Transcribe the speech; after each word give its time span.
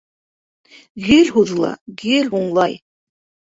Гел 1.11 1.31
һуҙыла, 1.37 1.71
гел 2.05 2.35
һуңлай. 2.35 2.79